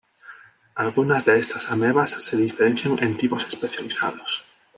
Algunas 0.73 1.25
de 1.25 1.37
estas 1.37 1.69
amebas, 1.69 2.09
se 2.09 2.35
diferencian 2.35 2.97
en 3.03 3.17
tipos 3.17 3.45
especializados. 3.47 4.43